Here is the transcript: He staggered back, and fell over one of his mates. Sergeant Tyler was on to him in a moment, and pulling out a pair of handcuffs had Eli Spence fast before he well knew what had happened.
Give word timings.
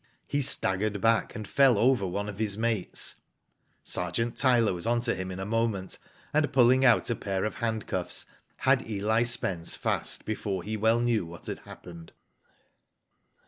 He 0.25 0.41
staggered 0.41 0.99
back, 0.99 1.35
and 1.35 1.47
fell 1.47 1.77
over 1.77 2.07
one 2.07 2.27
of 2.27 2.39
his 2.39 2.57
mates. 2.57 3.21
Sergeant 3.83 4.35
Tyler 4.35 4.73
was 4.73 4.87
on 4.87 5.01
to 5.01 5.13
him 5.13 5.29
in 5.29 5.39
a 5.39 5.45
moment, 5.45 5.99
and 6.33 6.51
pulling 6.51 6.83
out 6.83 7.11
a 7.11 7.15
pair 7.15 7.45
of 7.45 7.57
handcuffs 7.57 8.25
had 8.55 8.83
Eli 8.89 9.21
Spence 9.21 9.75
fast 9.75 10.25
before 10.25 10.63
he 10.63 10.75
well 10.75 11.01
knew 11.01 11.27
what 11.27 11.45
had 11.45 11.59
happened. 11.59 12.13